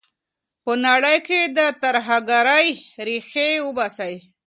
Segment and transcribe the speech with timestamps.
[0.63, 2.67] په نړۍ کي د ترهګرۍ
[3.05, 4.13] ریښې وباسئ.